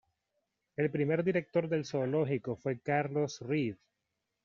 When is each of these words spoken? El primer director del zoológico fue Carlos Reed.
El 0.77 0.89
primer 0.89 1.23
director 1.23 1.67
del 1.69 1.85
zoológico 1.85 2.55
fue 2.55 2.79
Carlos 2.79 3.39
Reed. 3.41 3.75